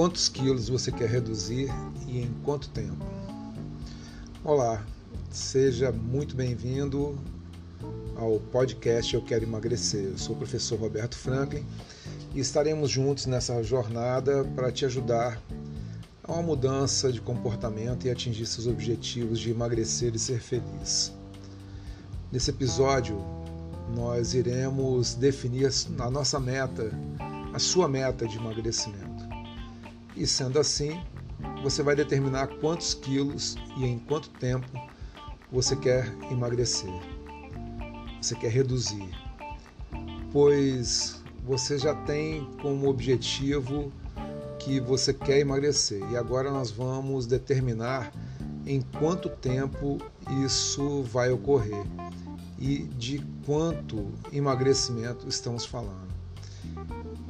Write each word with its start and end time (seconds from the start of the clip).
Quantos 0.00 0.30
quilos 0.30 0.70
você 0.70 0.90
quer 0.90 1.10
reduzir 1.10 1.68
e 2.08 2.20
em 2.22 2.34
quanto 2.42 2.70
tempo? 2.70 3.04
Olá, 4.42 4.82
seja 5.30 5.92
muito 5.92 6.34
bem-vindo 6.34 7.18
ao 8.16 8.40
podcast 8.50 9.14
Eu 9.14 9.20
Quero 9.20 9.44
Emagrecer. 9.44 10.04
Eu 10.04 10.16
sou 10.16 10.34
o 10.34 10.38
professor 10.38 10.80
Roberto 10.80 11.18
Franklin 11.18 11.66
e 12.34 12.40
estaremos 12.40 12.90
juntos 12.90 13.26
nessa 13.26 13.62
jornada 13.62 14.42
para 14.56 14.72
te 14.72 14.86
ajudar 14.86 15.38
a 16.24 16.32
uma 16.32 16.42
mudança 16.44 17.12
de 17.12 17.20
comportamento 17.20 18.06
e 18.06 18.10
atingir 18.10 18.46
seus 18.46 18.66
objetivos 18.66 19.38
de 19.38 19.50
emagrecer 19.50 20.14
e 20.14 20.18
ser 20.18 20.40
feliz. 20.40 21.12
Nesse 22.32 22.48
episódio, 22.48 23.22
nós 23.94 24.32
iremos 24.32 25.12
definir 25.12 25.70
a 25.98 26.10
nossa 26.10 26.40
meta, 26.40 26.90
a 27.52 27.58
sua 27.58 27.86
meta 27.86 28.26
de 28.26 28.38
emagrecimento. 28.38 29.09
E 30.20 30.26
sendo 30.26 30.58
assim, 30.58 31.00
você 31.62 31.82
vai 31.82 31.96
determinar 31.96 32.46
quantos 32.46 32.92
quilos 32.92 33.56
e 33.78 33.86
em 33.86 33.98
quanto 33.98 34.28
tempo 34.28 34.68
você 35.50 35.74
quer 35.74 36.14
emagrecer, 36.30 36.92
você 38.20 38.34
quer 38.34 38.50
reduzir, 38.50 39.08
pois 40.30 41.22
você 41.42 41.78
já 41.78 41.94
tem 41.94 42.44
como 42.60 42.86
objetivo 42.86 43.90
que 44.58 44.78
você 44.78 45.14
quer 45.14 45.38
emagrecer. 45.38 46.02
E 46.10 46.18
agora 46.18 46.50
nós 46.50 46.70
vamos 46.70 47.24
determinar 47.24 48.12
em 48.66 48.82
quanto 48.82 49.30
tempo 49.30 49.96
isso 50.44 51.02
vai 51.04 51.30
ocorrer 51.30 51.82
e 52.58 52.80
de 52.80 53.24
quanto 53.46 54.06
emagrecimento 54.30 55.26
estamos 55.26 55.64
falando. 55.64 56.10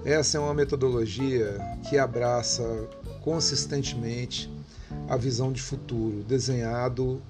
Essa 0.04 0.38
é 0.38 0.40
uma 0.40 0.54
metodologia 0.54 1.58
que 1.88 1.98
abraça 1.98 2.62
consistentemente 3.22 4.50
a 5.08 5.16
visão 5.16 5.52
de 5.52 5.60
futuro 5.60 6.22
desenhado 6.22 7.20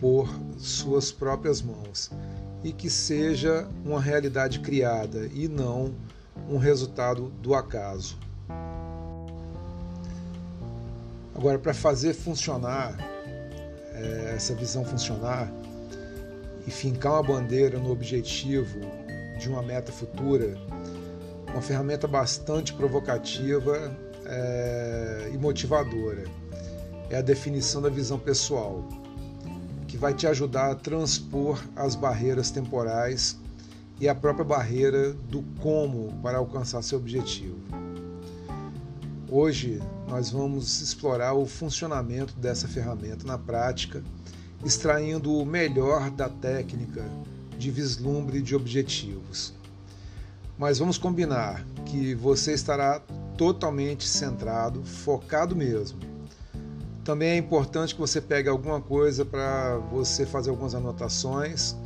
por 0.00 0.28
suas 0.58 1.12
próprias 1.12 1.62
mãos 1.62 2.10
e 2.62 2.72
que 2.72 2.90
seja 2.90 3.68
uma 3.84 4.00
realidade 4.00 4.60
criada 4.60 5.28
e 5.32 5.46
não 5.48 5.94
um 6.48 6.58
resultado 6.58 7.30
do 7.42 7.54
acaso. 7.54 8.18
Agora, 11.34 11.58
para 11.58 11.74
fazer 11.74 12.14
funcionar, 12.14 12.96
é, 13.92 14.32
essa 14.34 14.54
visão 14.54 14.84
funcionar, 14.84 15.52
e 16.66 16.70
fincar 16.70 17.12
uma 17.12 17.22
bandeira 17.22 17.78
no 17.78 17.92
objetivo 17.92 18.80
de 19.38 19.48
uma 19.48 19.62
meta 19.62 19.92
futura, 19.92 20.56
uma 21.56 21.62
ferramenta 21.62 22.06
bastante 22.06 22.74
provocativa 22.74 23.96
é, 24.26 25.30
e 25.32 25.38
motivadora. 25.38 26.24
É 27.08 27.16
a 27.16 27.22
definição 27.22 27.80
da 27.80 27.88
visão 27.88 28.18
pessoal, 28.18 28.86
que 29.88 29.96
vai 29.96 30.12
te 30.12 30.26
ajudar 30.26 30.70
a 30.70 30.74
transpor 30.74 31.58
as 31.74 31.94
barreiras 31.94 32.50
temporais 32.50 33.38
e 33.98 34.06
a 34.06 34.14
própria 34.14 34.44
barreira 34.44 35.14
do 35.14 35.42
como 35.58 36.12
para 36.22 36.36
alcançar 36.36 36.82
seu 36.82 36.98
objetivo. 36.98 37.56
Hoje 39.30 39.80
nós 40.08 40.30
vamos 40.30 40.82
explorar 40.82 41.32
o 41.32 41.46
funcionamento 41.46 42.34
dessa 42.36 42.68
ferramenta 42.68 43.26
na 43.26 43.38
prática 43.38 44.04
extraindo 44.62 45.32
o 45.32 45.46
melhor 45.46 46.10
da 46.10 46.28
técnica 46.28 47.02
de 47.56 47.70
vislumbre 47.70 48.42
de 48.42 48.54
objetivos. 48.54 49.54
Mas 50.58 50.78
vamos 50.78 50.96
combinar 50.96 51.64
que 51.84 52.14
você 52.14 52.52
estará 52.52 53.00
totalmente 53.36 54.06
centrado, 54.06 54.82
focado 54.84 55.54
mesmo. 55.54 55.98
Também 57.04 57.30
é 57.30 57.36
importante 57.36 57.94
que 57.94 58.00
você 58.00 58.20
pegue 58.20 58.48
alguma 58.48 58.80
coisa 58.80 59.24
para 59.24 59.76
você 59.92 60.26
fazer 60.26 60.50
algumas 60.50 60.74
anotações 60.74 61.76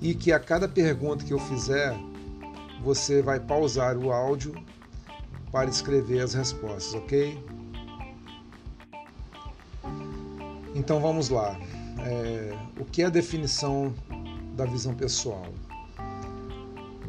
e 0.00 0.14
que 0.14 0.32
a 0.32 0.38
cada 0.38 0.68
pergunta 0.68 1.24
que 1.24 1.32
eu 1.32 1.38
fizer, 1.38 1.96
você 2.82 3.22
vai 3.22 3.40
pausar 3.40 3.96
o 3.96 4.12
áudio 4.12 4.54
para 5.50 5.70
escrever 5.70 6.20
as 6.20 6.34
respostas, 6.34 6.94
ok? 6.94 7.42
Então 10.74 11.00
vamos 11.00 11.28
lá 11.28 11.58
é, 12.00 12.52
o 12.78 12.84
que 12.84 13.02
é 13.02 13.06
a 13.06 13.10
definição 13.10 13.94
da 14.54 14.64
visão 14.64 14.94
pessoal. 14.94 15.46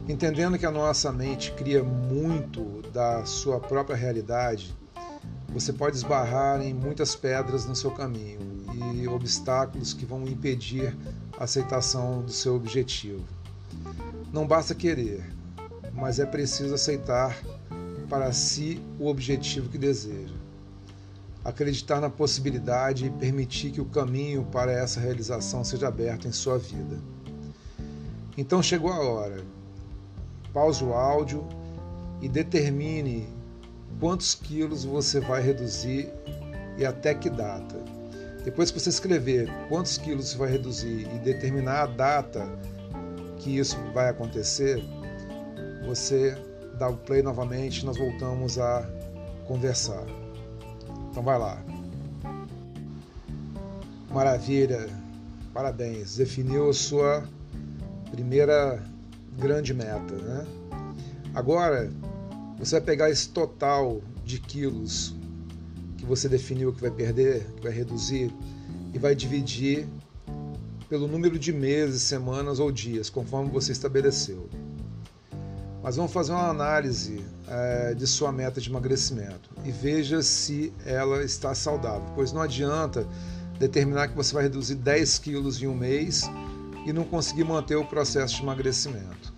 Entendendo 0.08 0.58
que 0.58 0.66
a 0.66 0.72
nossa 0.72 1.12
mente 1.12 1.52
cria 1.54 1.84
muito 1.84 2.82
da 2.92 3.26
sua 3.26 3.60
própria 3.60 3.96
realidade, 3.96 4.76
você 5.50 5.74
pode 5.74 5.96
esbarrar 5.96 6.62
em 6.62 6.74
muitas 6.74 7.16
pedras 7.16 7.66
no 7.66 7.76
seu 7.76 7.92
caminho 7.92 8.40
e 8.94 9.08
obstáculos 9.08 9.94
que 9.94 10.06
vão 10.06 10.28
impedir 10.28 10.96
a 11.40 11.46
aceitação 11.46 12.22
do 12.22 12.32
seu 12.32 12.56
objetivo. 12.56 13.24
Não 14.32 14.46
basta 14.46 14.76
querer, 14.76 15.26
mas 15.94 16.20
é 16.20 16.26
preciso 16.26 16.76
aceitar 16.76 17.38
para 18.10 18.32
si 18.32 18.82
o 19.00 19.08
objetivo 19.08 19.70
que 19.70 19.78
deseja 19.78 20.46
acreditar 21.46 22.02
na 22.02 22.10
possibilidade 22.10 23.06
e 23.06 23.10
permitir 23.12 23.70
que 23.70 23.80
o 23.80 23.86
caminho 23.86 24.44
para 24.46 24.72
essa 24.72 25.00
realização 25.00 25.64
seja 25.64 25.88
aberto 25.88 26.28
em 26.28 26.32
sua 26.32 26.58
vida. 26.58 27.00
Então 28.36 28.64
chegou 28.64 28.92
a 28.92 29.00
hora. 29.00 29.46
Pause 30.56 30.86
o 30.86 30.94
áudio 30.94 31.46
e 32.22 32.30
determine 32.30 33.28
quantos 34.00 34.34
quilos 34.34 34.86
você 34.86 35.20
vai 35.20 35.42
reduzir 35.42 36.10
e 36.78 36.86
até 36.86 37.14
que 37.14 37.30
data. 37.30 37.76
Depois 38.42 38.72
que 38.72 38.80
você 38.80 38.88
escrever 38.88 39.50
quantos 39.68 39.98
quilos 39.98 40.30
você 40.30 40.38
vai 40.38 40.50
reduzir 40.50 41.10
e 41.14 41.20
determinar 41.20 41.82
a 41.82 41.86
data 41.88 42.48
que 43.38 43.58
isso 43.58 43.78
vai 43.94 44.08
acontecer, 44.08 44.82
você 45.86 46.38
dá 46.80 46.88
o 46.88 46.96
play 46.96 47.22
novamente 47.22 47.80
e 47.80 47.86
nós 47.86 47.98
voltamos 47.98 48.58
a 48.58 48.90
conversar. 49.46 50.06
Então 51.12 51.22
vai 51.22 51.38
lá. 51.38 51.62
Maravilha, 54.10 54.88
parabéns. 55.54 56.16
Definiu 56.16 56.74
sua 56.74 57.28
primeira 58.10 58.82
grande 59.38 59.74
meta, 59.74 60.16
né? 60.16 60.46
Agora 61.34 61.92
você 62.58 62.78
vai 62.78 62.82
pegar 62.82 63.10
esse 63.10 63.30
total 63.30 64.02
de 64.24 64.40
quilos 64.40 65.16
que 65.98 66.06
você 66.06 66.30
definiu 66.30 66.74
que 66.74 66.82
vai 66.82 66.92
perder, 66.92 67.46
que 67.58 67.64
vai 67.64 67.72
reduzir, 67.72 68.34
e 68.94 69.00
vai 69.00 69.14
dividir 69.14 69.88
pelo 70.88 71.08
número 71.08 71.38
de 71.38 71.52
meses, 71.52 72.02
semanas 72.04 72.60
ou 72.60 72.72
dias, 72.72 73.10
conforme 73.10 73.50
você 73.50 73.72
estabeleceu. 73.72 74.50
Mas 75.84 75.98
vamos 75.98 76.14
fazer 76.14 76.32
uma 76.32 76.50
análise 76.50 77.24
é, 77.48 77.94
de 77.94 78.08
sua 78.08 78.32
meta 78.32 78.62
de 78.62 78.70
emagrecimento 78.70 79.50
e 79.64 79.72
veja 79.72 80.24
se 80.24 80.72
ela 80.86 81.24
está 81.24 81.54
saudável, 81.54 82.06
pois 82.16 82.32
não 82.32 82.42
adianta 82.42 83.06
determinar 83.60 84.08
que 84.08 84.16
você 84.16 84.34
vai 84.34 84.44
reduzir 84.44 84.76
10 84.76 85.20
quilos 85.20 85.62
em 85.62 85.68
um 85.68 85.76
mês 85.76 86.24
e 86.86 86.94
não 86.94 87.04
conseguir 87.04 87.44
manter 87.44 87.76
o 87.76 87.86
processo 87.86 88.36
de 88.36 88.44
emagrecimento. 88.44 89.34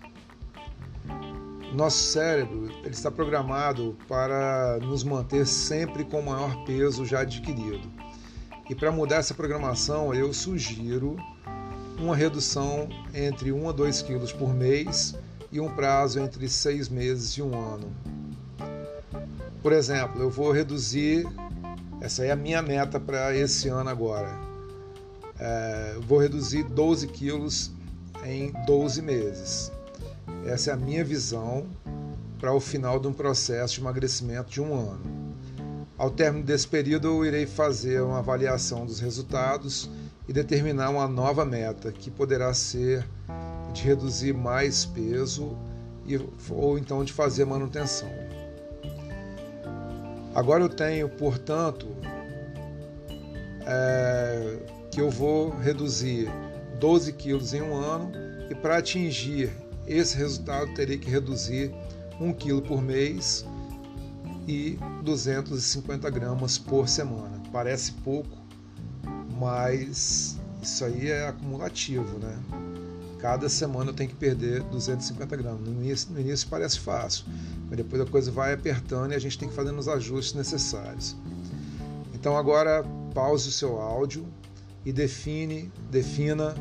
Nosso 1.72 1.98
cérebro 1.98 2.70
ele 2.80 2.90
está 2.90 3.10
programado 3.10 3.96
para 4.06 4.78
nos 4.80 5.04
manter 5.04 5.46
sempre 5.46 6.04
com 6.04 6.20
o 6.20 6.26
maior 6.26 6.64
peso 6.64 7.04
já 7.04 7.20
adquirido. 7.20 7.90
E 8.68 8.74
para 8.74 8.92
mudar 8.92 9.16
essa 9.16 9.34
programação, 9.34 10.14
eu 10.14 10.32
sugiro 10.32 11.16
uma 11.98 12.14
redução 12.14 12.88
entre 13.14 13.50
1 13.50 13.68
a 13.68 13.72
2 13.72 14.02
quilos 14.02 14.32
por 14.32 14.54
mês 14.54 15.14
e 15.50 15.60
um 15.60 15.68
prazo 15.68 16.20
entre 16.20 16.48
seis 16.48 16.88
meses 16.88 17.30
e 17.32 17.42
um 17.42 17.58
ano. 17.58 17.90
Por 19.62 19.72
exemplo, 19.72 20.22
eu 20.22 20.30
vou 20.30 20.52
reduzir, 20.52 21.26
essa 22.00 22.24
é 22.24 22.30
a 22.30 22.36
minha 22.36 22.62
meta 22.62 23.00
para 23.00 23.34
esse 23.34 23.68
ano 23.68 23.90
agora. 23.90 24.47
É, 25.38 25.96
vou 26.06 26.18
reduzir 26.18 26.64
12 26.64 27.06
quilos 27.08 27.70
em 28.24 28.52
12 28.66 29.02
meses. 29.02 29.72
Essa 30.44 30.70
é 30.70 30.74
a 30.74 30.76
minha 30.76 31.04
visão 31.04 31.66
para 32.40 32.52
o 32.52 32.60
final 32.60 32.98
de 32.98 33.08
um 33.08 33.12
processo 33.12 33.74
de 33.74 33.80
emagrecimento 33.80 34.50
de 34.50 34.60
um 34.60 34.74
ano. 34.74 35.34
Ao 35.96 36.10
término 36.10 36.44
desse 36.44 36.66
período, 36.66 37.08
eu 37.08 37.26
irei 37.26 37.46
fazer 37.46 38.02
uma 38.02 38.18
avaliação 38.18 38.86
dos 38.86 39.00
resultados 39.00 39.90
e 40.28 40.32
determinar 40.32 40.90
uma 40.90 41.08
nova 41.08 41.44
meta, 41.44 41.90
que 41.90 42.10
poderá 42.10 42.54
ser 42.54 43.04
de 43.72 43.82
reduzir 43.82 44.32
mais 44.32 44.84
peso 44.84 45.56
e, 46.06 46.16
ou 46.50 46.78
então 46.78 47.02
de 47.02 47.12
fazer 47.12 47.44
manutenção. 47.44 48.08
Agora 50.34 50.62
eu 50.62 50.68
tenho, 50.68 51.08
portanto, 51.08 51.88
é, 53.66 54.58
que 54.98 55.02
eu 55.02 55.10
vou 55.12 55.50
reduzir 55.50 56.28
12 56.80 57.12
quilos 57.12 57.54
em 57.54 57.62
um 57.62 57.72
ano 57.72 58.10
e 58.50 58.54
para 58.56 58.78
atingir 58.78 59.48
esse 59.86 60.16
resultado 60.16 60.74
terei 60.74 60.98
que 60.98 61.08
reduzir 61.08 61.72
1 62.20 62.32
quilo 62.32 62.60
por 62.60 62.82
mês 62.82 63.46
e 64.48 64.76
250 65.04 66.10
gramas 66.10 66.58
por 66.58 66.88
semana. 66.88 67.40
Parece 67.52 67.92
pouco, 67.92 68.36
mas 69.38 70.36
isso 70.60 70.84
aí 70.84 71.10
é 71.10 71.28
acumulativo, 71.28 72.18
né? 72.18 72.36
Cada 73.20 73.48
semana 73.48 73.90
eu 73.90 73.94
tenho 73.94 74.10
que 74.10 74.16
perder 74.16 74.64
250 74.64 75.36
gramas. 75.36 75.60
No 75.60 75.80
início, 75.80 76.12
no 76.12 76.18
início 76.18 76.48
parece 76.48 76.80
fácil, 76.80 77.24
mas 77.68 77.76
depois 77.76 78.02
a 78.02 78.06
coisa 78.06 78.32
vai 78.32 78.52
apertando 78.52 79.12
e 79.12 79.14
a 79.14 79.20
gente 79.20 79.38
tem 79.38 79.48
que 79.48 79.54
fazer 79.54 79.72
os 79.72 79.86
ajustes 79.86 80.34
necessários. 80.34 81.16
Então 82.12 82.36
agora 82.36 82.84
pause 83.14 83.48
o 83.48 83.52
seu 83.52 83.80
áudio 83.80 84.26
e 84.88 84.92
define, 84.92 85.70
defina 85.90 86.54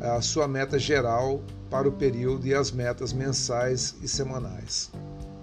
a 0.00 0.22
sua 0.22 0.48
meta 0.48 0.78
geral 0.78 1.42
para 1.68 1.86
o 1.86 1.92
período 1.92 2.46
e 2.46 2.54
as 2.54 2.70
metas 2.70 3.12
mensais 3.12 3.94
e 4.00 4.08
semanais. 4.08 4.90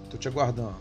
Estou 0.02 0.18
te 0.18 0.26
aguardando. 0.26 0.74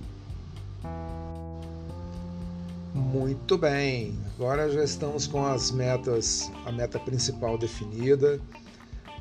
Muito 2.95 3.59
bem, 3.59 4.17
agora 4.33 4.71
já 4.71 4.83
estamos 4.83 5.27
com 5.27 5.45
as 5.45 5.69
metas, 5.69 6.51
a 6.65 6.71
meta 6.71 6.97
principal 6.97 7.59
definida 7.59 8.41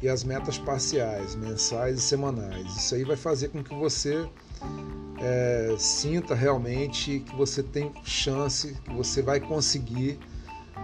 e 0.00 0.08
as 0.08 0.24
metas 0.24 0.56
parciais, 0.56 1.34
mensais 1.34 1.98
e 1.98 2.00
semanais. 2.00 2.74
Isso 2.74 2.94
aí 2.94 3.04
vai 3.04 3.16
fazer 3.16 3.48
com 3.48 3.62
que 3.62 3.74
você 3.74 4.26
é, 5.20 5.74
sinta 5.78 6.34
realmente 6.34 7.20
que 7.20 7.36
você 7.36 7.62
tem 7.62 7.92
chance, 8.02 8.72
que 8.82 8.94
você 8.94 9.20
vai 9.20 9.40
conseguir 9.40 10.18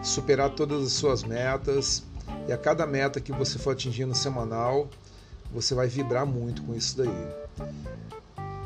superar 0.03 0.51
todas 0.51 0.85
as 0.85 0.93
suas 0.93 1.23
metas 1.23 2.03
e 2.49 2.53
a 2.53 2.59
cada 2.59 2.87
meta 2.87 3.21
que 3.21 3.33
você 3.33 3.59
for 3.59 3.73
atingindo 3.73 4.15
semanal, 4.15 4.89
você 5.53 5.75
vai 5.75 5.89
vibrar 5.89 6.25
muito 6.25 6.63
com 6.63 6.75
isso 6.75 6.97
daí. 6.97 7.69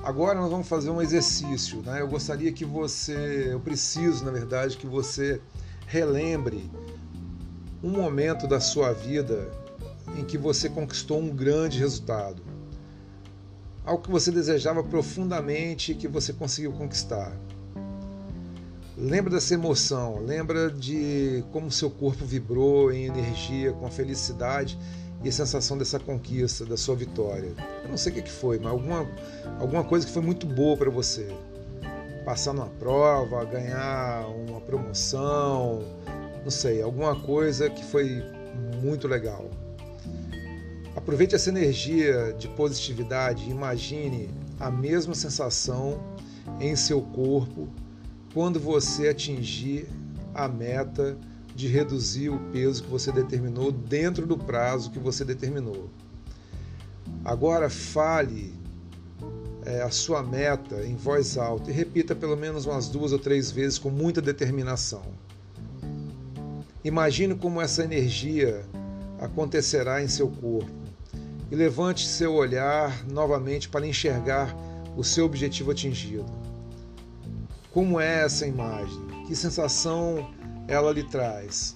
Agora 0.03 0.39
nós 0.39 0.51
vamos 0.51 0.69
fazer 0.69 0.91
um 0.91 1.01
exercício, 1.01 1.81
né? 1.83 2.01
Eu 2.01 2.09
gostaria 2.09 2.53
que 2.53 2.65
você, 2.65 3.49
eu 3.53 3.61
preciso, 3.61 4.25
na 4.25 4.31
verdade, 4.31 4.77
que 4.77 4.87
você 4.87 5.41
relembre 5.87 6.71
um 7.83 7.91
momento 7.91 8.47
da 8.47 8.61
sua 8.61 8.93
vida 8.93 9.51
em 10.17 10.25
que 10.25 10.37
você 10.37 10.69
conquistou 10.69 11.21
um 11.21 11.31
grande 11.31 11.79
resultado. 11.79 12.43
Algo 13.85 14.03
que 14.03 14.11
você 14.11 14.31
desejava 14.31 14.83
profundamente 14.83 15.93
e 15.93 15.95
que 15.95 16.09
você 16.09 16.33
conseguiu 16.33 16.73
conquistar. 16.73 17.35
Lembra 18.97 19.33
dessa 19.33 19.55
emoção, 19.55 20.21
lembra 20.21 20.71
de 20.71 21.45
como 21.51 21.69
seu 21.69 21.91
corpo 21.91 22.25
vibrou 22.25 22.93
em 22.93 23.07
energia, 23.07 23.73
com 23.73 23.87
a 23.87 23.91
felicidade 23.91 24.79
e 25.25 25.29
a 25.29 25.33
sensação 25.33 25.77
dessa 25.77 25.99
conquista, 25.99 26.65
da 26.65 26.77
sua 26.77 26.95
vitória. 26.95 27.53
Eu 27.83 27.89
não 27.89 27.97
sei 27.97 28.13
o 28.13 28.23
que 28.23 28.31
foi, 28.31 28.61
mas 28.61 28.69
alguma, 28.69 29.05
alguma 29.59 29.83
coisa 29.83 30.07
que 30.07 30.13
foi 30.13 30.23
muito 30.23 30.47
boa 30.47 30.77
para 30.77 30.91
você. 30.91 31.27
Passar 32.25 32.53
numa 32.53 32.69
prova, 32.69 33.45
ganhar 33.45 34.29
uma 34.29 34.61
promoção, 34.61 35.83
não 36.45 36.51
sei, 36.51 36.81
alguma 36.81 37.19
coisa 37.21 37.69
que 37.69 37.85
foi 37.85 38.23
muito 38.81 39.09
legal. 39.09 39.51
Aproveite 40.95 41.35
essa 41.35 41.49
energia 41.49 42.33
de 42.39 42.47
positividade 42.47 43.51
imagine 43.51 44.31
a 44.61 44.71
mesma 44.71 45.17
sensação 45.17 46.01
em 46.61 46.77
seu 46.77 47.03
corpo 47.03 47.69
quando 48.35 48.59
você 48.59 49.09
atingir 49.09 49.89
a 50.35 50.49
meta 50.49 51.17
de 51.55 51.69
reduzir 51.69 52.31
o 52.31 52.39
peso 52.51 52.83
que 52.83 52.91
você 52.91 53.13
determinou 53.13 53.71
dentro 53.71 54.27
do 54.27 54.37
prazo 54.37 54.91
que 54.91 54.99
você 54.99 55.25
determinou. 55.25 55.89
Agora 57.25 57.71
fale 57.71 58.53
é, 59.65 59.83
a 59.83 59.91
sua 59.91 60.21
meta 60.21 60.85
em 60.85 60.97
voz 60.97 61.39
alta 61.39 61.71
e 61.71 61.73
repita 61.73 62.13
pelo 62.15 62.37
menos 62.37 62.67
umas 62.67 62.89
duas 62.89 63.13
ou 63.13 63.21
três 63.21 63.53
vezes 63.53 63.79
com 63.79 63.89
muita 63.89 64.21
determinação. 64.21 65.03
Imagine 66.85 67.37
como 67.37 67.63
essa 67.63 67.85
energia 67.85 68.65
acontecerá 69.21 70.03
em 70.03 70.09
seu 70.09 70.29
corpo 70.29 70.71
e 71.53 71.55
levante 71.55 72.05
seu 72.05 72.35
olhar 72.35 73.07
novamente 73.07 73.69
para 73.69 73.87
enxergar 73.87 74.55
o 74.97 75.05
seu 75.05 75.25
objetivo 75.25 75.71
atingido. 75.71 76.44
Como 77.75 77.99
é 77.99 78.23
essa 78.23 78.47
imagem? 78.47 79.05
Que 79.27 79.35
sensação 79.35 80.33
ela 80.69 80.93
lhe 80.93 81.03
traz? 81.03 81.75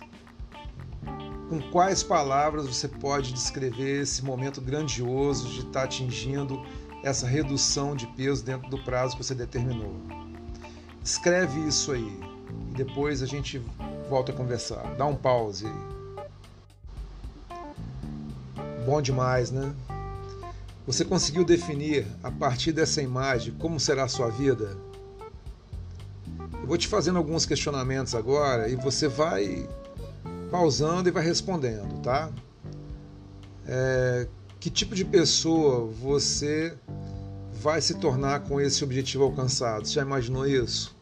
Com 1.49 1.61
quais 1.73 2.05
palavras 2.05 2.69
você 2.69 2.87
pode 2.87 3.33
descrever 3.33 4.03
esse 4.03 4.25
momento 4.25 4.61
grandioso 4.61 5.49
de 5.49 5.67
estar 5.67 5.83
atingindo 5.83 6.65
essa 7.03 7.27
redução 7.27 7.97
de 7.97 8.07
peso 8.07 8.45
dentro 8.45 8.71
do 8.71 8.79
prazo 8.79 9.17
que 9.17 9.25
você 9.25 9.35
determinou? 9.35 9.93
Escreve 11.03 11.67
isso 11.67 11.91
aí 11.91 12.21
e 12.71 12.75
depois 12.77 13.21
a 13.21 13.27
gente 13.27 13.61
volta 14.09 14.31
a 14.31 14.35
conversar. 14.37 14.95
Dá 14.95 15.05
um 15.05 15.17
pause 15.17 15.67
aí. 15.67 15.99
Bom 18.87 19.03
demais, 19.03 19.51
né? 19.51 19.75
Você 20.87 21.05
conseguiu 21.05 21.45
definir 21.45 22.07
a 22.23 22.31
partir 22.31 22.71
dessa 22.71 23.03
imagem 23.03 23.53
como 23.55 23.81
será 23.81 24.05
a 24.05 24.09
sua 24.09 24.31
vida? 24.31 24.87
Vou 26.69 26.77
te 26.77 26.87
fazendo 26.87 27.17
alguns 27.17 27.47
questionamentos 27.47 28.15
agora 28.15 28.69
e 28.69 28.77
você 28.77 29.09
vai 29.09 29.67
pausando 30.51 31.09
e 31.09 31.13
vai 31.13 31.25
respondendo, 31.25 31.99
tá? 32.03 32.31
É, 33.67 34.29
que 34.61 34.69
tipo 34.69 34.95
de 34.95 35.03
pessoa 35.03 35.87
você 35.87 36.77
vai 37.55 37.81
se 37.81 37.95
tornar 37.95 38.41
com 38.41 38.61
esse 38.61 38.85
objetivo 38.85 39.25
alcançado? 39.25 39.87
Você 39.87 39.95
já 39.95 40.03
imaginou 40.03 40.47
isso? 40.47 40.95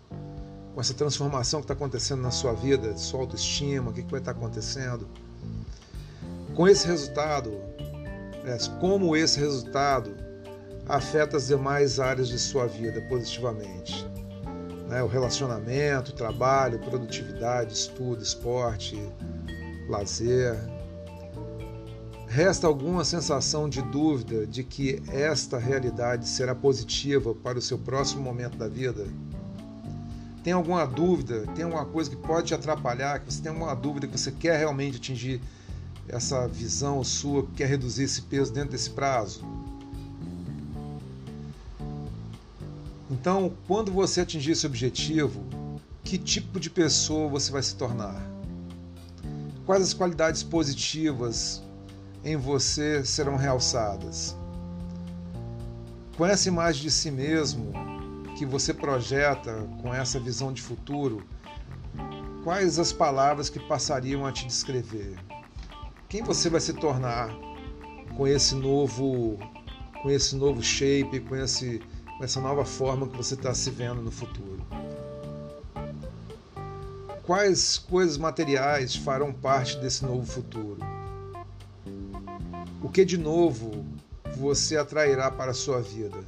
Com 0.73 0.81
essa 0.81 0.95
transformação 0.95 1.61
que 1.61 1.65
está 1.65 1.75
acontecendo 1.75 2.23
na 2.23 2.31
sua 2.31 2.53
vida, 2.53 2.97
sua 2.97 3.21
autoestima, 3.21 3.91
o 3.91 3.93
que, 3.93 4.05
que 4.05 4.11
vai 4.11 4.21
estar 4.21 4.35
tá 4.35 4.39
acontecendo? 4.39 5.09
Com 6.55 6.69
esse 6.69 6.87
resultado, 6.87 7.53
é, 8.45 8.57
como 8.79 9.17
esse 9.17 9.41
resultado 9.41 10.15
afeta 10.89 11.37
as 11.37 11.49
demais 11.49 11.99
áreas 11.99 12.29
de 12.29 12.39
sua 12.39 12.67
vida 12.67 13.01
positivamente? 13.09 14.07
Né, 14.89 15.03
o 15.03 15.07
relacionamento, 15.07 16.13
trabalho, 16.13 16.79
produtividade, 16.79 17.73
estudo, 17.73 18.23
esporte, 18.23 18.97
lazer. 19.89 20.57
Resta 22.29 22.67
alguma 22.67 23.05
sensação 23.05 23.69
de 23.69 23.81
dúvida 23.83 24.47
de 24.47 24.63
que 24.63 25.03
esta 25.09 25.59
realidade 25.59 26.29
será 26.29 26.55
positiva 26.55 27.35
para 27.35 27.59
o 27.59 27.63
seu 27.63 27.79
próximo 27.79 28.23
momento 28.23 28.57
da 28.57 28.69
vida? 28.69 29.07
Tem 30.43 30.53
alguma 30.53 30.87
dúvida? 30.87 31.45
Tem 31.55 31.65
alguma 31.65 31.85
coisa 31.85 32.11
que 32.11 32.17
pode 32.17 32.49
te 32.49 32.55
atrapalhar? 32.55 33.21
Que 33.21 33.33
você 33.33 33.43
tem 33.43 33.51
alguma 33.51 33.75
dúvida 33.75 34.07
que 34.07 34.19
você 34.19 34.31
quer 34.31 34.59
realmente 34.59 34.99
atingir 34.99 35.41
essa 36.09 36.47
visão 36.47 37.03
sua, 37.03 37.47
quer 37.57 37.67
reduzir 37.67 38.05
esse 38.05 38.23
peso 38.23 38.53
dentro 38.53 38.71
desse 38.71 38.91
prazo? 38.91 39.45
Então, 43.27 43.53
quando 43.67 43.91
você 43.91 44.21
atingir 44.21 44.53
esse 44.53 44.65
objetivo, 44.65 45.43
que 46.05 46.17
tipo 46.17 46.61
de 46.61 46.71
pessoa 46.71 47.29
você 47.29 47.51
vai 47.51 47.61
se 47.61 47.75
tornar? 47.75 48.25
Quais 49.65 49.83
as 49.83 49.93
qualidades 49.93 50.45
positivas 50.45 51.61
em 52.23 52.37
você 52.37 53.05
serão 53.05 53.35
realçadas? 53.35 54.37
Com 56.17 56.25
essa 56.25 56.47
imagem 56.47 56.83
de 56.83 56.91
si 56.93 57.11
mesmo 57.11 57.73
que 58.39 58.47
você 58.47 58.73
projeta 58.73 59.69
com 59.83 59.93
essa 59.93 60.21
visão 60.21 60.53
de 60.53 60.63
futuro, 60.63 61.27
quais 62.45 62.79
as 62.79 62.93
palavras 62.93 63.51
que 63.51 63.59
passariam 63.59 64.25
a 64.25 64.31
te 64.31 64.47
descrever? 64.47 65.17
Quem 66.09 66.23
você 66.23 66.49
vai 66.49 66.61
se 66.61 66.75
tornar 66.75 67.37
com 68.17 68.25
esse 68.25 68.55
novo 68.55 69.37
com 70.01 70.11
esse 70.11 70.37
novo 70.37 70.63
shape, 70.63 71.19
com 71.19 71.35
esse 71.35 71.83
com 72.17 72.25
essa 72.25 72.41
nova 72.41 72.65
forma 72.65 73.07
que 73.07 73.17
você 73.17 73.35
está 73.35 73.53
se 73.55 73.71
vendo 73.71 74.01
no 74.01 74.11
futuro? 74.11 74.65
Quais 77.23 77.77
coisas 77.77 78.17
materiais 78.17 78.95
farão 78.95 79.33
parte 79.33 79.77
desse 79.79 80.05
novo 80.05 80.25
futuro? 80.25 80.79
O 82.83 82.89
que 82.89 83.05
de 83.05 83.19
novo 83.19 83.85
você 84.37 84.77
atrairá 84.77 85.31
para 85.31 85.51
a 85.51 85.55
sua 85.55 85.81
vida? 85.81 86.19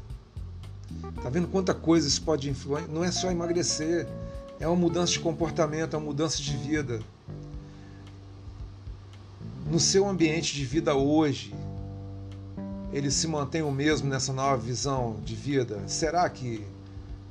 Tá 1.23 1.31
vendo 1.31 1.49
quanta 1.49 1.73
coisa 1.73 2.09
isso 2.09 2.23
pode 2.23 2.51
influenciar? 2.51 2.93
Não 2.93 3.05
é 3.05 3.11
só 3.11 3.31
emagrecer, 3.31 4.07
é 4.59 4.67
uma 4.67 4.77
mudança 4.77 5.13
de 5.13 5.21
comportamento, 5.21 5.95
é 5.95 5.99
uma 5.99 6.07
mudança 6.07 6.43
de 6.43 6.57
vida. 6.57 7.01
No 9.71 9.79
seu 9.79 10.09
ambiente 10.09 10.55
de 10.55 10.65
vida 10.65 10.95
hoje, 10.95 11.55
ele 12.93 13.11
se 13.11 13.27
mantém 13.27 13.63
o 13.63 13.71
mesmo 13.71 14.09
nessa 14.09 14.33
nova 14.33 14.57
visão 14.57 15.17
de 15.25 15.35
vida? 15.35 15.81
Será 15.87 16.29
que 16.29 16.65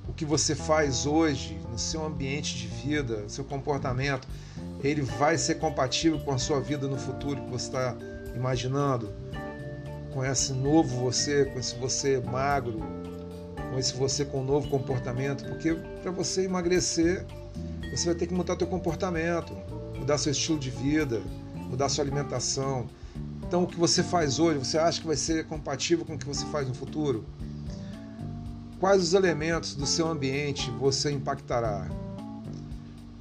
o 0.07 0.13
que 0.13 0.23
você 0.23 0.55
faz 0.55 1.05
hoje 1.05 1.59
no 1.71 1.77
seu 1.77 2.05
ambiente 2.05 2.55
de 2.57 2.67
vida, 2.67 3.27
seu 3.27 3.43
comportamento, 3.43 4.27
ele 4.83 5.01
vai 5.01 5.37
ser 5.37 5.55
compatível 5.55 6.19
com 6.19 6.31
a 6.31 6.37
sua 6.37 6.59
vida 6.59 6.87
no 6.87 6.97
futuro 6.97 7.41
que 7.41 7.49
você 7.49 7.67
está 7.67 7.95
imaginando? 8.35 9.09
Com 10.13 10.23
esse 10.23 10.53
novo 10.53 11.03
você, 11.03 11.45
com 11.45 11.59
esse 11.59 11.75
você 11.75 12.19
magro, 12.19 12.79
com 13.71 13.77
esse 13.77 13.93
você 13.93 14.23
com 14.23 14.41
um 14.41 14.45
novo 14.45 14.69
comportamento, 14.69 15.45
porque 15.45 15.73
para 16.01 16.11
você 16.11 16.45
emagrecer, 16.45 17.25
você 17.91 18.05
vai 18.05 18.15
ter 18.15 18.27
que 18.27 18.33
mudar 18.33 18.57
seu 18.57 18.67
comportamento, 18.67 19.53
mudar 19.97 20.17
seu 20.17 20.31
estilo 20.31 20.57
de 20.57 20.69
vida, 20.69 21.21
mudar 21.69 21.89
sua 21.89 22.03
alimentação. 22.03 22.87
Então, 23.47 23.63
o 23.63 23.67
que 23.67 23.79
você 23.79 24.03
faz 24.03 24.39
hoje, 24.39 24.59
você 24.59 24.77
acha 24.77 24.99
que 24.99 25.07
vai 25.07 25.15
ser 25.15 25.47
compatível 25.47 26.03
com 26.03 26.15
o 26.15 26.17
que 26.17 26.25
você 26.25 26.45
faz 26.47 26.67
no 26.67 26.73
futuro? 26.73 27.23
Quais 28.77 29.01
os 29.01 29.13
elementos 29.13 29.73
do 29.73 29.85
seu 29.85 30.05
ambiente 30.09 30.69
você 30.71 31.11
impactará 31.11 31.87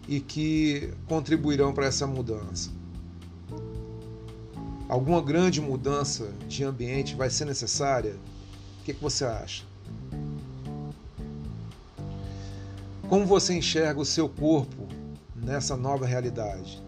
e 0.08 0.18
que 0.18 0.92
contribuirão 1.06 1.72
para 1.72 1.86
essa 1.86 2.08
mudança? 2.08 2.70
Alguma 4.88 5.22
grande 5.22 5.60
mudança 5.60 6.32
de 6.48 6.64
ambiente 6.64 7.14
vai 7.14 7.30
ser 7.30 7.44
necessária? 7.44 8.16
O 8.80 8.84
que, 8.84 8.94
que 8.94 9.02
você 9.02 9.24
acha? 9.24 9.64
Como 13.08 13.24
você 13.24 13.54
enxerga 13.54 14.00
o 14.00 14.04
seu 14.04 14.28
corpo 14.28 14.88
nessa 15.36 15.76
nova 15.76 16.04
realidade? 16.04 16.84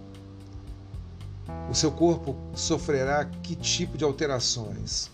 O 1.71 1.75
seu 1.75 1.93
corpo 1.93 2.37
sofrerá 2.55 3.25
que 3.25 3.55
tipo 3.55 3.99
de 3.99 4.05
alterações? 4.05 5.11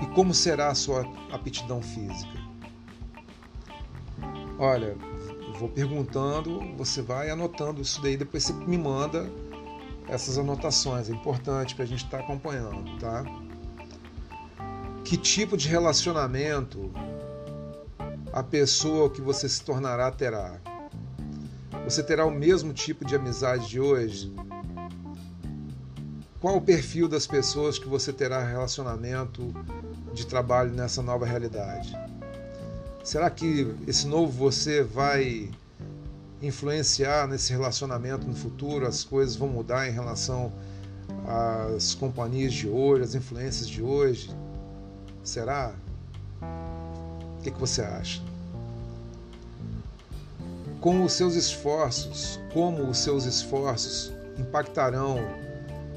E 0.00 0.06
como 0.14 0.34
será 0.34 0.68
a 0.68 0.74
sua 0.74 1.06
aptidão 1.32 1.82
física? 1.82 2.46
Olha, 4.58 4.96
vou 5.58 5.68
perguntando, 5.68 6.60
você 6.76 7.02
vai 7.02 7.30
anotando 7.30 7.80
isso 7.80 8.00
daí, 8.02 8.16
depois 8.16 8.44
você 8.44 8.52
me 8.52 8.78
manda 8.78 9.30
essas 10.08 10.38
anotações. 10.38 11.08
É 11.08 11.12
importante 11.12 11.74
para 11.74 11.84
a 11.84 11.86
gente 11.86 12.04
estar 12.04 12.18
tá 12.18 12.24
acompanhando, 12.24 12.98
tá? 12.98 13.24
Que 15.04 15.16
tipo 15.16 15.56
de 15.56 15.68
relacionamento 15.68 16.90
a 18.32 18.42
pessoa 18.42 19.10
que 19.10 19.20
você 19.20 19.48
se 19.48 19.62
tornará 19.62 20.10
terá? 20.10 20.60
Você 21.84 22.02
terá 22.02 22.26
o 22.26 22.30
mesmo 22.30 22.72
tipo 22.72 23.04
de 23.04 23.14
amizade 23.14 23.68
de 23.68 23.80
hoje? 23.80 24.32
Qual 26.46 26.58
o 26.58 26.60
perfil 26.60 27.08
das 27.08 27.26
pessoas 27.26 27.76
que 27.76 27.88
você 27.88 28.12
terá 28.12 28.40
relacionamento 28.40 29.52
de 30.14 30.24
trabalho 30.24 30.70
nessa 30.70 31.02
nova 31.02 31.26
realidade? 31.26 31.92
Será 33.02 33.28
que 33.28 33.74
esse 33.84 34.06
novo 34.06 34.30
você 34.30 34.80
vai 34.80 35.50
influenciar 36.40 37.26
nesse 37.26 37.50
relacionamento 37.50 38.28
no 38.28 38.36
futuro? 38.36 38.86
As 38.86 39.02
coisas 39.02 39.34
vão 39.34 39.48
mudar 39.48 39.88
em 39.88 39.90
relação 39.90 40.52
às 41.26 41.96
companhias 41.96 42.54
de 42.54 42.68
hoje, 42.68 43.02
às 43.02 43.14
influências 43.16 43.68
de 43.68 43.82
hoje? 43.82 44.30
Será? 45.24 45.74
O 46.40 47.42
que, 47.42 47.50
que 47.50 47.58
você 47.58 47.82
acha? 47.82 48.22
Com 50.80 51.02
os 51.02 51.12
seus 51.12 51.34
esforços, 51.34 52.38
como 52.52 52.88
os 52.88 52.98
seus 52.98 53.24
esforços 53.24 54.12
impactarão 54.38 55.44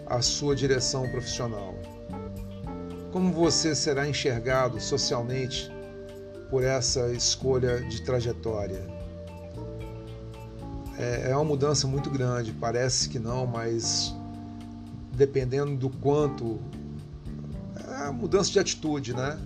a 0.10 0.22
sua 0.22 0.56
direção 0.56 1.08
profissional? 1.10 1.76
Como 3.12 3.32
você 3.32 3.76
será 3.76 4.08
enxergado 4.08 4.80
socialmente 4.82 5.72
por 6.50 6.64
essa 6.64 7.12
escolha 7.12 7.82
de 7.82 8.02
trajetória? 8.02 8.86
É, 10.98 11.32
é 11.32 11.36
uma 11.36 11.46
mudança 11.46 11.88
muito 11.88 12.10
grande, 12.10 12.52
parece 12.52 13.08
que 13.08 13.20
não, 13.20 13.48
mas 13.48 14.14
dependendo 15.14 15.76
do 15.76 15.90
quanto. 15.90 16.60
É 18.06 18.12
mudança 18.12 18.52
de 18.52 18.60
atitude, 18.60 19.14
né? 19.14 19.40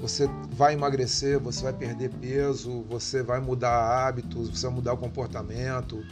Você 0.00 0.28
vai 0.52 0.74
emagrecer, 0.74 1.38
você 1.38 1.62
vai 1.62 1.72
perder 1.72 2.10
peso, 2.10 2.82
você 2.88 3.22
vai 3.22 3.40
mudar 3.40 4.06
hábitos, 4.06 4.48
você 4.48 4.66
vai 4.66 4.76
mudar 4.76 4.94
o 4.94 4.96
comportamento. 4.96 6.02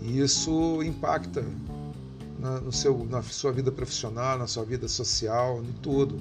E 0.00 0.20
isso 0.20 0.82
impacta 0.82 1.44
na, 2.42 2.60
no 2.60 2.72
seu, 2.72 3.06
na 3.08 3.22
sua 3.22 3.52
vida 3.52 3.70
profissional, 3.70 4.36
na 4.36 4.48
sua 4.48 4.64
vida 4.64 4.88
social, 4.88 5.62
em 5.62 5.72
tudo. 5.80 6.20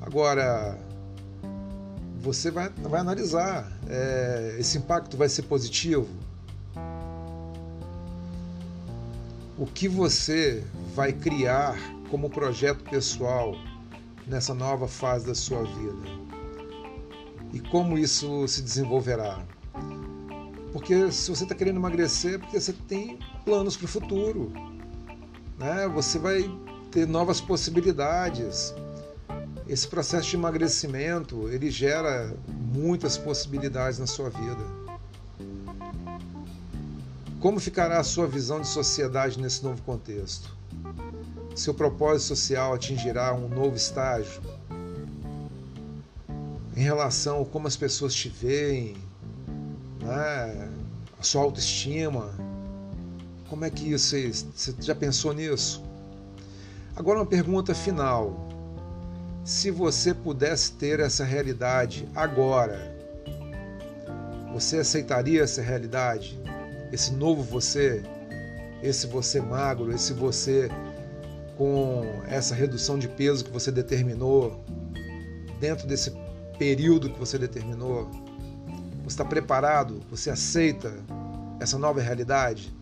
Agora, 0.00 0.78
você 2.20 2.52
vai, 2.52 2.68
vai 2.68 3.00
analisar: 3.00 3.70
é, 3.88 4.56
esse 4.60 4.78
impacto 4.78 5.16
vai 5.16 5.28
ser 5.28 5.42
positivo? 5.42 6.08
O 9.58 9.66
que 9.66 9.88
você 9.88 10.64
vai 10.94 11.12
criar 11.12 11.76
como 12.08 12.30
projeto 12.30 12.84
pessoal 12.84 13.56
nessa 14.26 14.54
nova 14.54 14.86
fase 14.86 15.26
da 15.26 15.34
sua 15.34 15.64
vida? 15.64 16.22
E 17.52 17.60
como 17.60 17.98
isso 17.98 18.46
se 18.46 18.62
desenvolverá? 18.62 19.44
Porque 20.72 21.12
se 21.12 21.28
você 21.28 21.42
está 21.42 21.54
querendo 21.54 21.76
emagrecer, 21.76 22.34
é 22.34 22.38
porque 22.38 22.58
você 22.58 22.72
tem 22.72 23.18
planos 23.44 23.76
para 23.76 23.84
o 23.84 23.88
futuro 23.88 24.71
né? 25.62 25.86
Você 25.94 26.18
vai 26.18 26.50
ter 26.90 27.06
novas 27.06 27.40
possibilidades. 27.40 28.74
Esse 29.68 29.86
processo 29.86 30.28
de 30.28 30.36
emagrecimento 30.36 31.48
ele 31.48 31.70
gera 31.70 32.34
muitas 32.48 33.16
possibilidades 33.16 33.98
na 33.98 34.06
sua 34.06 34.28
vida. 34.28 34.82
Como 37.40 37.58
ficará 37.58 37.98
a 37.98 38.04
sua 38.04 38.26
visão 38.26 38.60
de 38.60 38.68
sociedade 38.68 39.40
nesse 39.40 39.62
novo 39.62 39.80
contexto? 39.82 40.54
Seu 41.54 41.72
propósito 41.72 42.28
social 42.28 42.74
atingirá 42.74 43.32
um 43.32 43.48
novo 43.48 43.76
estágio? 43.76 44.42
Em 46.76 46.82
relação 46.82 47.42
a 47.42 47.44
como 47.44 47.68
as 47.68 47.76
pessoas 47.76 48.14
te 48.14 48.28
veem, 48.28 48.96
né? 50.00 50.70
a 51.18 51.22
sua 51.22 51.42
autoestima, 51.42 52.34
como 53.52 53.66
é 53.66 53.70
que 53.70 53.92
isso? 53.92 54.16
Você 54.56 54.74
já 54.80 54.94
pensou 54.94 55.34
nisso? 55.34 55.84
Agora 56.96 57.18
uma 57.18 57.26
pergunta 57.26 57.74
final. 57.74 58.48
Se 59.44 59.70
você 59.70 60.14
pudesse 60.14 60.72
ter 60.72 61.00
essa 61.00 61.22
realidade 61.22 62.08
agora, 62.14 62.96
você 64.54 64.78
aceitaria 64.78 65.42
essa 65.42 65.60
realidade? 65.60 66.40
Esse 66.90 67.12
novo 67.12 67.42
você? 67.42 68.02
Esse 68.82 69.06
você 69.06 69.38
magro, 69.38 69.92
esse 69.92 70.14
você 70.14 70.70
com 71.58 72.22
essa 72.28 72.54
redução 72.54 72.98
de 72.98 73.06
peso 73.06 73.44
que 73.44 73.50
você 73.50 73.70
determinou, 73.70 74.64
dentro 75.60 75.86
desse 75.86 76.10
período 76.58 77.10
que 77.10 77.18
você 77.18 77.36
determinou? 77.36 78.10
Você 79.02 79.08
está 79.08 79.26
preparado? 79.26 80.00
Você 80.10 80.30
aceita 80.30 80.90
essa 81.60 81.76
nova 81.76 82.00
realidade? 82.00 82.72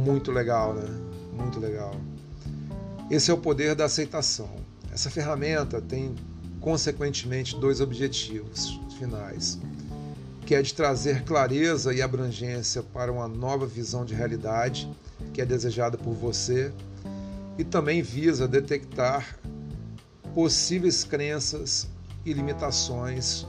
Muito 0.00 0.32
legal, 0.32 0.74
né? 0.74 0.88
Muito 1.34 1.60
legal. 1.60 1.94
Esse 3.10 3.30
é 3.30 3.34
o 3.34 3.38
poder 3.38 3.74
da 3.74 3.84
aceitação. 3.84 4.48
Essa 4.92 5.10
ferramenta 5.10 5.80
tem, 5.80 6.14
consequentemente, 6.60 7.56
dois 7.56 7.80
objetivos 7.80 8.80
finais, 8.98 9.58
que 10.46 10.54
é 10.54 10.62
de 10.62 10.72
trazer 10.72 11.22
clareza 11.24 11.92
e 11.92 12.00
abrangência 12.00 12.82
para 12.82 13.12
uma 13.12 13.28
nova 13.28 13.66
visão 13.66 14.04
de 14.04 14.14
realidade 14.14 14.88
que 15.34 15.40
é 15.40 15.44
desejada 15.44 15.98
por 15.98 16.14
você 16.14 16.72
e 17.58 17.64
também 17.64 18.00
visa 18.00 18.48
detectar 18.48 19.38
possíveis 20.34 21.04
crenças 21.04 21.88
e 22.24 22.32
limitações 22.32 23.46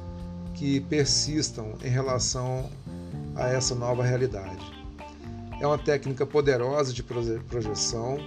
que 0.53 0.81
persistam 0.81 1.75
em 1.83 1.89
relação 1.89 2.69
a 3.35 3.47
essa 3.47 3.73
nova 3.73 4.03
realidade. 4.03 4.80
É 5.61 5.67
uma 5.67 5.77
técnica 5.77 6.25
poderosa 6.25 6.91
de 6.91 7.03
projeção, 7.03 8.17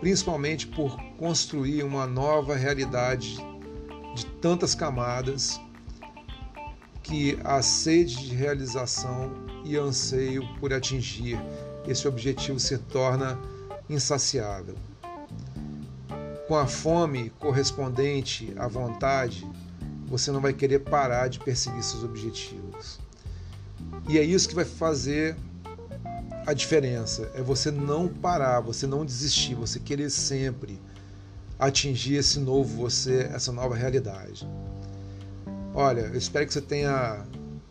principalmente 0.00 0.66
por 0.66 0.96
construir 1.18 1.82
uma 1.82 2.06
nova 2.06 2.56
realidade 2.56 3.36
de 4.14 4.24
tantas 4.40 4.74
camadas 4.74 5.60
que 7.02 7.38
a 7.44 7.60
sede 7.60 8.30
de 8.30 8.34
realização 8.34 9.30
e 9.66 9.76
anseio 9.76 10.48
por 10.58 10.72
atingir 10.72 11.38
esse 11.86 12.08
objetivo 12.08 12.58
se 12.58 12.78
torna 12.78 13.38
insaciável. 13.86 14.76
Com 16.48 16.56
a 16.56 16.66
fome 16.66 17.28
correspondente 17.38 18.54
à 18.56 18.66
vontade, 18.66 19.46
você 20.06 20.32
não 20.32 20.40
vai 20.40 20.54
querer 20.54 20.78
parar 20.78 21.28
de 21.28 21.38
perseguir 21.38 21.82
seus 21.82 22.02
objetivos. 22.02 22.98
E 24.08 24.16
é 24.16 24.22
isso 24.22 24.48
que 24.48 24.54
vai 24.54 24.64
fazer 24.64 25.36
a 26.46 26.54
diferença 26.54 27.28
é 27.34 27.42
você 27.42 27.72
não 27.72 28.06
parar, 28.06 28.60
você 28.60 28.86
não 28.86 29.04
desistir, 29.04 29.56
você 29.56 29.80
querer 29.80 30.08
sempre 30.10 30.80
atingir 31.58 32.14
esse 32.16 32.38
novo 32.38 32.76
você, 32.76 33.28
essa 33.34 33.50
nova 33.50 33.74
realidade. 33.74 34.48
Olha, 35.74 36.02
eu 36.02 36.16
espero 36.16 36.46
que 36.46 36.52
você 36.52 36.60
tenha 36.60 37.26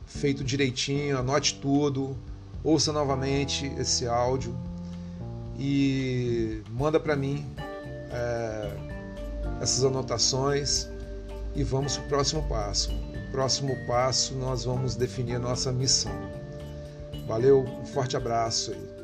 feito 0.06 0.44
direitinho, 0.44 1.18
anote 1.18 1.58
tudo, 1.62 2.18
ouça 2.64 2.92
novamente 2.92 3.66
esse 3.78 4.08
áudio 4.08 4.54
e 5.58 6.62
manda 6.70 7.00
para 7.00 7.16
mim 7.16 7.46
é, 8.12 8.72
essas 9.62 9.86
anotações 9.86 10.90
e 11.56 11.64
vamos 11.64 11.96
para 11.96 12.06
o 12.06 12.10
próximo 12.10 12.44
passo. 12.50 12.92
O 12.92 13.32
próximo 13.32 13.74
passo 13.88 14.34
nós 14.34 14.66
vamos 14.66 14.96
definir 14.96 15.36
a 15.36 15.40
nossa 15.40 15.72
missão. 15.72 16.12
Valeu, 17.26 17.62
um 17.62 17.86
forte 17.86 18.16
abraço 18.16 18.72
aí. 18.72 18.95